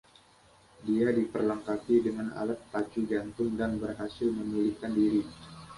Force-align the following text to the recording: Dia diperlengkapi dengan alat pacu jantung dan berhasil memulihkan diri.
Dia 0.85 1.07
diperlengkapi 1.17 1.95
dengan 2.09 2.27
alat 2.41 2.57
pacu 2.73 3.01
jantung 3.11 3.51
dan 3.59 3.71
berhasil 3.81 4.27
memulihkan 4.37 4.91
diri. 4.99 5.21